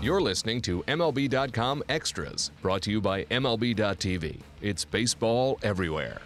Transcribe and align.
You're 0.00 0.20
listening 0.20 0.60
to 0.62 0.84
MLB.com 0.86 1.82
Extras, 1.88 2.52
brought 2.62 2.82
to 2.82 2.90
you 2.92 3.00
by 3.00 3.24
MLB.tv. 3.24 4.38
It's 4.62 4.84
baseball 4.84 5.58
everywhere. 5.64 6.20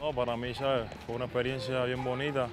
No, 0.00 0.12
para 0.12 0.36
mí, 0.36 0.52
¿sabes? 0.52 0.90
Fue 1.06 1.14
una 1.14 1.26
experiencia 1.26 1.84
bien 1.84 2.02
bonita, 2.02 2.48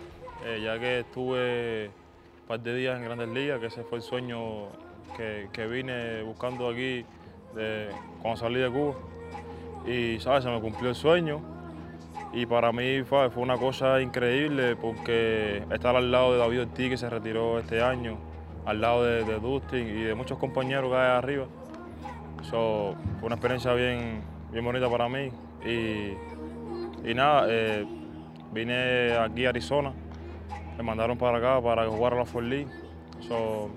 eh, 0.45 0.61
ya 0.63 0.77
que 0.77 0.99
estuve 0.99 1.87
un 1.87 2.47
par 2.47 2.59
de 2.59 2.75
días 2.75 2.95
en 2.95 3.05
Grandes 3.05 3.29
Ligas, 3.29 3.59
que 3.59 3.65
ese 3.65 3.83
fue 3.83 3.97
el 3.97 4.03
sueño 4.03 4.67
que, 5.17 5.49
que 5.51 5.65
vine 5.65 6.21
buscando 6.21 6.69
aquí 6.69 7.05
de, 7.55 7.89
cuando 8.21 8.39
salí 8.39 8.59
de 8.59 8.69
Cuba. 8.69 8.93
Y, 9.87 10.19
¿sabes? 10.19 10.43
Se 10.43 10.51
me 10.51 10.61
cumplió 10.61 10.91
el 10.91 10.95
sueño. 10.95 11.41
Y 12.33 12.45
para 12.45 12.71
mí 12.71 13.01
fue, 13.01 13.31
fue 13.31 13.41
una 13.41 13.57
cosa 13.57 13.99
increíble 13.99 14.75
porque 14.75 15.63
estar 15.71 15.95
al 15.95 16.11
lado 16.11 16.33
de 16.33 16.37
David 16.37 16.61
Ortiz, 16.61 16.89
que 16.91 16.97
se 16.97 17.09
retiró 17.09 17.57
este 17.57 17.81
año, 17.81 18.19
al 18.65 18.81
lado 18.81 19.03
de, 19.03 19.39
Dustin 19.39 19.87
y 19.87 20.03
de 20.03 20.15
muchos 20.15 20.37
compañeros 20.37 20.91
que 20.91 20.97
hay 20.97 21.17
arriba. 21.17 21.45
So, 22.43 22.95
fue 23.19 23.27
una 23.27 23.35
experiencia 23.35 23.73
bien, 23.73 24.21
bien 24.51 24.65
bonita 24.65 24.89
para 24.89 25.07
mí. 25.09 25.31
Y, 25.65 27.09
y 27.09 27.13
nada, 27.13 27.45
eh, 27.49 27.85
vine 28.51 29.13
aquí 29.17 29.45
a 29.45 29.49
Arizona, 29.49 29.93
me 30.77 30.83
mandaron 30.83 31.17
para 31.17 31.37
acá 31.37 31.61
para 31.61 31.87
jugar 31.87 32.13
a 32.13 32.17
la 32.17 32.25
Ford 32.25 32.45
League. 32.45 32.67
So, 33.27 33.69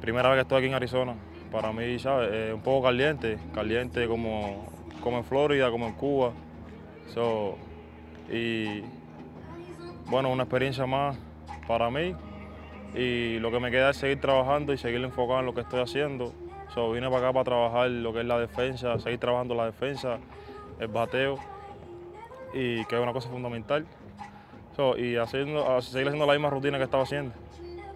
primera 0.00 0.28
vez 0.28 0.36
que 0.36 0.42
estoy 0.42 0.58
aquí 0.58 0.66
en 0.66 0.74
Arizona. 0.74 1.14
Para 1.50 1.72
mí, 1.72 1.98
¿sabes? 1.98 2.52
Un 2.52 2.60
poco 2.60 2.86
caliente, 2.86 3.38
caliente 3.54 4.06
como, 4.08 4.66
como 5.00 5.18
en 5.18 5.24
Florida, 5.24 5.70
como 5.70 5.86
en 5.86 5.94
Cuba. 5.94 6.32
So, 7.14 7.56
y 8.30 8.82
bueno, 10.08 10.30
una 10.30 10.44
experiencia 10.44 10.86
más 10.86 11.16
para 11.66 11.90
mí. 11.90 12.14
Y 12.94 13.38
lo 13.40 13.50
que 13.50 13.60
me 13.60 13.70
queda 13.70 13.90
es 13.90 13.96
seguir 13.96 14.20
trabajando 14.20 14.72
y 14.72 14.78
seguir 14.78 15.02
enfocado 15.02 15.40
en 15.40 15.46
lo 15.46 15.54
que 15.54 15.60
estoy 15.60 15.80
haciendo. 15.80 16.32
So, 16.74 16.92
vine 16.92 17.08
para 17.08 17.28
acá 17.28 17.32
para 17.32 17.44
trabajar 17.44 17.90
lo 17.90 18.12
que 18.12 18.20
es 18.20 18.26
la 18.26 18.38
defensa, 18.38 18.98
seguir 18.98 19.18
trabajando 19.18 19.54
la 19.54 19.66
defensa, 19.66 20.18
el 20.78 20.88
bateo, 20.88 21.38
y 22.52 22.84
que 22.84 22.96
es 22.96 23.02
una 23.02 23.12
cosa 23.12 23.28
fundamental. 23.28 23.86
So, 24.76 24.96
y 24.96 25.16
haciendo, 25.16 25.80
seguir 25.80 26.08
haciendo 26.08 26.26
la 26.26 26.32
misma 26.32 26.50
rutina 26.50 26.78
que 26.78 26.84
estaba 26.84 27.02
haciendo. 27.02 27.34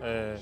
Eh, 0.03 0.39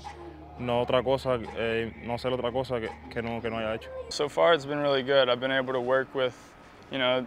no 0.59 0.81
otra 0.81 1.03
cosa, 1.03 1.39
eh, 1.57 1.93
no 2.05 2.15
hacer 2.15 2.33
otra 2.33 2.51
cosa 2.53 2.81
que, 2.81 2.91
que, 3.11 3.23
no, 3.23 3.41
que 3.41 3.51
no 3.51 3.59
haya 3.59 3.75
hecho. 3.75 3.91
So 4.09 4.29
far 4.29 4.55
it's 4.55 4.67
been 4.67 4.81
really 4.81 5.03
good. 5.03 5.29
I've 5.29 5.41
been 5.41 5.53
able 5.53 5.73
to 5.73 5.81
work 5.81 6.15
with, 6.15 6.35
you 6.91 6.99
know, 6.99 7.27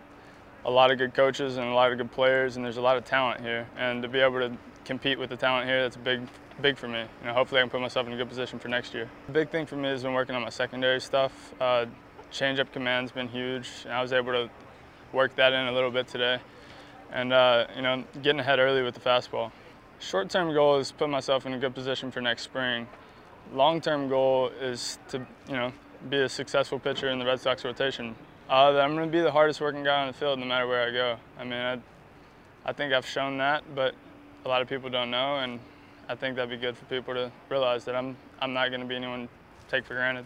a 0.65 0.71
lot 0.71 0.91
of 0.91 0.97
good 0.97 1.13
coaches 1.13 1.57
and 1.57 1.67
a 1.67 1.73
lot 1.73 1.91
of 1.91 1.97
good 1.97 2.11
players, 2.11 2.55
and 2.55 2.65
there's 2.65 2.77
a 2.77 2.81
lot 2.81 2.97
of 2.97 3.05
talent 3.05 3.41
here. 3.41 3.67
And 3.77 4.01
to 4.01 4.07
be 4.07 4.19
able 4.19 4.39
to 4.39 4.51
compete 4.85 5.17
with 5.17 5.29
the 5.29 5.37
talent 5.37 5.67
here, 5.67 5.81
that's 5.81 5.97
big, 5.97 6.21
big 6.61 6.77
for 6.77 6.87
me. 6.87 7.01
You 7.01 7.27
know, 7.27 7.33
hopefully 7.33 7.59
I 7.59 7.63
can 7.63 7.69
put 7.69 7.81
myself 7.81 8.07
in 8.07 8.13
a 8.13 8.17
good 8.17 8.29
position 8.29 8.59
for 8.59 8.67
next 8.67 8.93
year. 8.93 9.09
The 9.27 9.33
big 9.33 9.49
thing 9.49 9.65
for 9.65 9.75
me 9.75 9.89
has 9.89 10.03
been 10.03 10.13
working 10.13 10.35
on 10.35 10.41
my 10.41 10.49
secondary 10.49 11.01
stuff. 11.01 11.53
Uh, 11.59 11.85
change-up 12.31 12.71
command's 12.71 13.11
been 13.11 13.27
huge, 13.27 13.69
and 13.83 13.93
I 13.93 14.01
was 14.01 14.13
able 14.13 14.31
to 14.31 14.49
work 15.11 15.35
that 15.35 15.53
in 15.53 15.67
a 15.67 15.71
little 15.71 15.91
bit 15.91 16.07
today. 16.07 16.39
And 17.11 17.33
uh, 17.33 17.67
you 17.75 17.81
know, 17.81 18.03
getting 18.21 18.39
ahead 18.39 18.59
early 18.59 18.81
with 18.81 18.93
the 18.93 19.01
fastball. 19.01 19.51
Short-term 19.99 20.53
goal 20.53 20.77
is 20.77 20.91
put 20.91 21.09
myself 21.09 21.45
in 21.45 21.53
a 21.53 21.59
good 21.59 21.75
position 21.75 22.09
for 22.09 22.21
next 22.21 22.43
spring. 22.43 22.87
Long-term 23.53 24.07
goal 24.07 24.49
is 24.61 24.97
to, 25.09 25.19
you 25.47 25.55
know, 25.55 25.73
be 26.09 26.21
a 26.21 26.29
successful 26.29 26.79
pitcher 26.79 27.09
in 27.09 27.19
the 27.19 27.25
Red 27.25 27.39
Sox 27.39 27.65
rotation. 27.65 28.15
Uh, 28.49 28.79
I'm 28.79 28.95
going 28.95 29.07
to 29.07 29.11
be 29.11 29.21
the 29.21 29.31
hardest 29.31 29.61
working 29.61 29.83
guy 29.83 30.01
on 30.01 30.07
the 30.07 30.13
field 30.13 30.39
no 30.39 30.45
matter 30.45 30.67
where 30.67 30.87
I 30.87 30.91
go. 30.91 31.17
I 31.37 31.43
mean, 31.43 31.53
I, 31.53 31.79
I 32.65 32.73
think 32.73 32.93
I've 32.93 33.05
shown 33.05 33.37
that, 33.37 33.63
but 33.75 33.93
a 34.45 34.47
lot 34.47 34.61
of 34.61 34.67
people 34.67 34.89
don't 34.89 35.11
know, 35.11 35.37
and 35.37 35.59
I 36.11 36.15
think 36.15 36.35
that'd 36.35 36.49
be 36.49 36.57
good 36.57 36.75
for 36.75 36.83
people 36.85 37.13
to 37.13 37.31
realize 37.47 37.85
that 37.85 37.95
I'm, 37.95 38.17
I'm 38.41 38.51
not 38.51 38.67
going 38.67 38.81
to 38.81 38.85
be 38.85 38.97
anyone 38.97 39.29
take 39.69 39.85
for 39.85 39.93
granted. 39.93 40.25